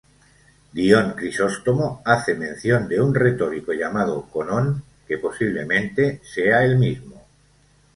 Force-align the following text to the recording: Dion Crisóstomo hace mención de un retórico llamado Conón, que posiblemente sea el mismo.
Dion 0.71 1.11
Crisóstomo 1.13 2.01
hace 2.05 2.33
mención 2.33 2.87
de 2.87 2.99
un 2.99 3.13
retórico 3.13 3.71
llamado 3.71 4.23
Conón, 4.31 4.83
que 5.07 5.19
posiblemente 5.19 6.21
sea 6.23 6.65
el 6.65 6.79
mismo. 6.79 7.23